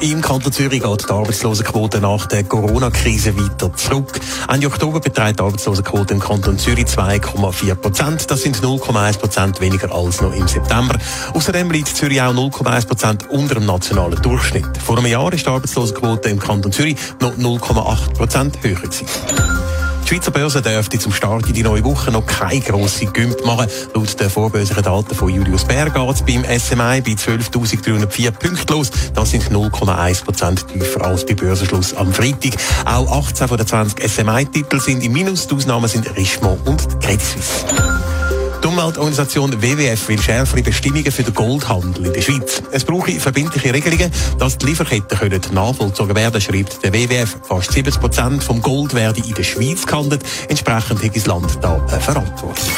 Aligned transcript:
Im 0.00 0.20
Kanton 0.20 0.52
Zürich 0.52 0.82
geht 0.82 1.08
die 1.08 1.12
Arbeitslosenquote 1.12 2.00
nach 2.00 2.26
der 2.26 2.44
Corona-Krise 2.44 3.34
weiter 3.36 3.74
zurück. 3.74 4.20
Ende 4.46 4.66
Oktober 4.66 5.00
beträgt 5.00 5.38
die 5.38 5.42
Arbeitslosenquote 5.42 6.12
im 6.14 6.20
Kanton 6.20 6.58
Zürich 6.58 6.84
2,4 6.84 7.74
Prozent. 7.76 8.30
Das 8.30 8.42
sind 8.42 8.58
0,1 8.58 9.18
Prozent 9.18 9.60
weniger 9.60 9.90
als 9.94 10.20
noch 10.20 10.34
im 10.34 10.46
September. 10.46 10.98
Außerdem 11.32 11.70
liegt 11.70 11.88
Zürich 11.88 12.20
auch 12.20 12.34
0,1 12.34 12.86
Prozent 12.86 13.30
unter 13.30 13.54
dem 13.54 13.64
nationalen 13.64 14.20
Durchschnitt. 14.20 14.66
Vor 14.84 14.98
einem 14.98 15.06
Jahr 15.06 15.32
ist 15.32 15.46
die 15.46 15.50
Arbeitslosenquote 15.50 16.28
im 16.28 16.38
Kanton 16.38 16.72
Zürich 16.72 16.96
noch 17.20 17.34
0,8 17.34 18.14
Prozent 18.14 18.58
höher 18.62 18.74
gewesen. 18.74 19.06
Die 20.06 20.14
Schweizer 20.14 20.30
Börse 20.30 20.62
dürfte 20.62 21.00
zum 21.00 21.12
Start 21.12 21.48
in 21.48 21.52
die 21.52 21.64
neue 21.64 21.82
Woche 21.82 22.12
noch 22.12 22.24
keine 22.24 22.60
grosse 22.60 23.06
Gümp 23.06 23.44
machen. 23.44 23.66
Laut 23.92 24.20
den 24.20 24.30
vorbörslichen 24.30 24.84
Daten 24.84 25.12
von 25.16 25.34
Julius 25.34 25.64
Berg 25.64 25.94
geht 25.94 26.14
es 26.14 26.22
beim 26.22 26.44
SMI 26.44 27.00
bei 27.00 27.10
12.304 27.10 28.30
Punkten 28.30 28.72
los. 28.72 28.92
Das 29.14 29.32
sind 29.32 29.50
0,1 29.50 30.24
Prozent 30.24 30.68
tiefer 30.68 31.04
als 31.04 31.26
bei 31.26 31.34
Börsenschluss 31.34 31.92
am 31.94 32.12
Freitag. 32.12 32.52
Auch 32.84 33.18
18 33.18 33.48
von 33.48 33.56
den 33.56 33.66
20 33.66 34.08
SMI-Titel 34.08 34.78
sind 34.78 35.02
im 35.02 35.12
Minus. 35.12 35.48
Die 35.48 35.56
Ausnahmen 35.56 35.88
sind 35.88 36.16
Richemont 36.16 36.64
und 36.68 37.00
Credit 37.00 37.20
Suisse. 37.20 37.85
Die 38.76 38.82
Umweltorganisation 38.82 39.62
WWF 39.62 40.06
will 40.06 40.20
schärfere 40.20 40.62
Bestimmungen 40.62 41.10
für 41.10 41.22
den 41.22 41.32
Goldhandel 41.32 42.08
in 42.08 42.12
der 42.12 42.20
Schweiz. 42.20 42.62
Es 42.72 42.84
brauche 42.84 43.12
verbindliche 43.12 43.72
Regelungen, 43.72 44.12
dass 44.38 44.58
die 44.58 44.66
Lieferketten 44.66 45.18
können 45.18 45.40
nachvollzogen 45.52 46.14
werden 46.14 46.38
schreibt 46.42 46.84
der 46.84 46.92
WWF. 46.92 47.38
Fast 47.42 47.72
70 47.72 47.98
Prozent 47.98 48.44
vom 48.44 48.60
Gold 48.60 48.92
werde 48.92 49.22
in 49.26 49.32
der 49.32 49.44
Schweiz 49.44 49.86
gehandelt. 49.86 50.20
Entsprechend 50.50 51.02
hat 51.02 51.16
das 51.16 51.24
Land 51.24 51.58
da 51.62 51.82
eine 51.90 52.00
Verantwortung. 52.02 52.68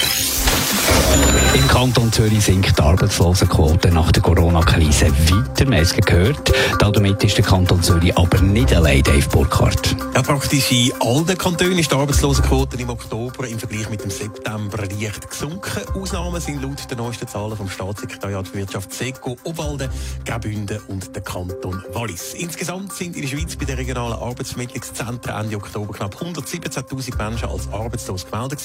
Im 1.55 1.67
Kanton 1.67 2.13
Zürich 2.13 2.45
sinkt 2.45 2.79
die 2.79 2.83
Arbeitslosenquote 2.83 3.91
nach 3.91 4.13
der 4.13 4.23
Corona-Krise 4.23 5.07
weiter. 5.07 5.67
Gehört. 6.07 6.53
Damit 6.79 7.23
ist 7.25 7.37
der 7.37 7.45
Kanton 7.45 7.83
Zürich 7.83 8.17
aber 8.17 8.41
nicht 8.41 8.73
allein, 8.73 9.03
Dave 9.03 9.29
Burkhardt. 9.29 9.97
Ja, 10.15 10.23
praktisch 10.23 10.71
in 10.73 10.93
allen 11.01 11.39
Kantonen 11.39 11.79
ist 11.79 11.91
die 11.91 11.95
Arbeitslosenquote 11.95 12.77
im 12.77 12.91
Oktober 12.91 13.47
im 13.47 13.59
Vergleich 13.59 13.91
mit 13.91 14.03
dem 14.03 14.11
September 14.11 14.79
leicht 14.79 15.31
gesunken. 15.31 15.83
Ausnahmen 15.95 16.41
sind 16.41 16.63
laut 16.63 16.91
den 16.91 16.99
neuesten 16.99 17.29
Zahlen 17.29 17.57
vom 17.57 17.69
Staatssekretariat 17.69 18.49
für 18.49 18.59
Wirtschaft 18.59 18.93
SECO, 18.93 19.37
Obwalden, 19.45 19.91
Graubünden 20.25 20.81
und 20.89 21.15
der 21.15 21.23
Kanton 21.23 21.83
Wallis. 21.93 22.35
Insgesamt 22.35 22.93
sind 22.93 23.17
in 23.17 23.23
der 23.23 23.29
Schweiz 23.29 23.57
bei 23.57 23.65
den 23.65 23.77
regionalen 23.77 24.19
Arbeitsvermittlungszentren 24.19 25.35
Ende 25.35 25.57
Oktober 25.57 25.93
knapp 25.93 26.15
117.000 26.17 27.17
Menschen 27.17 27.49
als 27.49 27.69
arbeitslos 27.73 28.27
gemeldet. 28.31 28.61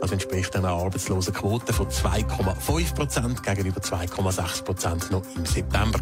Das 0.00 0.12
entspricht 0.12 0.54
einer 0.56 0.68
Arbeitslosenquote 0.68 1.72
von 1.84 2.12
2,5 2.12 2.94
Prozent 2.94 3.42
gegenüber 3.42 3.80
2,6 3.80 4.64
Prozent 4.64 5.10
noch 5.10 5.22
im 5.36 5.44
September. 5.44 5.98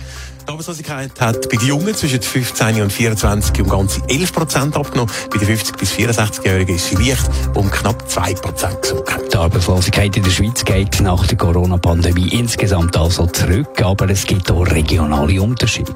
Die 0.47 0.51
Arbeitslosigkeit 0.51 1.21
hat 1.21 1.49
bei 1.49 1.57
den 1.57 1.69
Jungen 1.69 1.95
zwischen 1.95 2.21
15 2.21 2.83
und 2.83 2.93
24 2.93 3.61
um 3.61 3.69
ganze 3.69 4.01
11 4.09 4.33
Prozent 4.33 4.77
abgenommen. 4.77 5.13
Bei 5.31 5.39
den 5.39 5.47
50 5.47 5.77
bis 5.77 5.93
64-Jährigen 5.93 6.77
ist 6.77 6.89
sie 6.89 6.97
leicht 6.97 7.29
um 7.55 7.71
knapp 7.71 8.09
2 8.09 8.35
Prozent 8.35 8.83
gesunken. 8.83 9.21
Die 9.33 9.37
Arbeitslosigkeit 9.37 10.17
in 10.17 10.23
der 10.23 10.31
Schweiz 10.31 10.65
geht 10.65 11.01
nach 11.01 11.27
der 11.27 11.39
Corona-Pandemie 11.39 12.29
insgesamt 12.29 12.97
also 12.97 13.27
zurück, 13.27 13.81
aber 13.83 14.09
es 14.11 14.25
gibt 14.27 14.51
auch 14.51 14.67
regionale 14.67 15.41
Unterschiede. 15.41 15.95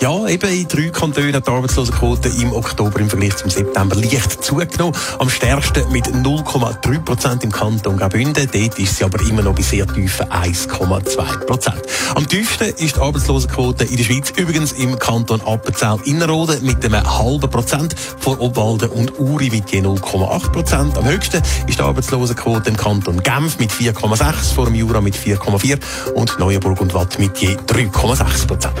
Ja, 0.00 0.26
eben 0.28 0.50
in 0.50 0.66
drei 0.66 0.88
Kantonen 0.88 1.34
hat 1.34 1.46
die 1.46 1.50
Arbeitslosenquote 1.50 2.30
im 2.40 2.54
Oktober 2.54 3.00
im 3.00 3.10
Vergleich 3.10 3.36
zum 3.36 3.50
September 3.50 3.94
leicht 3.96 4.42
zugenommen. 4.42 4.96
Am 5.18 5.28
stärksten 5.28 5.92
mit 5.92 6.06
0,3 6.06 7.00
Prozent 7.00 7.44
im 7.44 7.52
Kanton 7.52 7.98
Graubünden. 7.98 8.48
Dort 8.50 8.78
ist 8.78 8.96
sie 8.96 9.04
aber 9.04 9.20
immer 9.20 9.42
noch 9.42 9.54
bei 9.54 9.60
sehr 9.60 9.86
tiefen 9.86 10.24
1,2 10.28 11.44
Prozent. 11.44 11.82
Am 12.14 12.26
tiefsten 12.26 12.72
ist 12.76 12.96
die 12.96 13.00
Arbeitslosenquote 13.00 13.84
in 13.84 13.98
der 13.98 14.04
Schweiz 14.04 14.30
übrigens 14.36 14.72
im 14.72 14.98
Kanton 14.98 15.42
Appenzell-Innerrhoden 15.42 16.64
mit 16.64 16.82
einem 16.82 17.18
halben 17.18 17.50
Prozent, 17.50 17.94
vor 18.18 18.40
Obwalden 18.40 18.88
und 18.88 19.18
Uri 19.18 19.50
mit 19.50 19.70
je 19.70 19.82
0,8 19.82 20.50
Prozent. 20.50 20.96
Am 20.96 21.04
höchsten 21.04 21.42
ist 21.66 21.78
die 21.78 21.82
Arbeitslosenquote 21.82 22.70
im 22.70 22.76
Kanton 22.78 23.22
Genf 23.22 23.58
mit 23.58 23.70
4,6, 23.70 24.54
vor 24.54 24.64
dem 24.64 24.76
Jura 24.76 25.02
mit 25.02 25.14
4,4 25.14 25.78
und 26.14 26.38
Neuenburg 26.38 26.80
und 26.80 26.94
Watt 26.94 27.18
mit 27.18 27.36
je 27.36 27.54
3,6 27.66 28.46
Prozent. 28.46 28.80